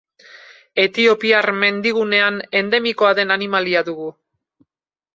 Etiopiar 0.83 1.49
mendigunean 1.65 2.41
endemikoa 2.63 3.15
den 3.23 3.39
animalia 3.39 3.89
dugu. 3.93 4.13